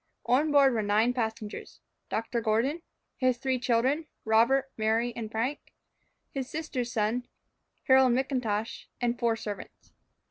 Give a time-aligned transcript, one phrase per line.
[0.25, 2.41] On board were nine passengers; Dr.
[2.41, 2.81] Gordon,
[3.17, 5.75] his three children, Robert, Mary, and Frank;
[6.31, 7.27] his sister's son,
[7.83, 9.91] Harold McIntosh, and four servants.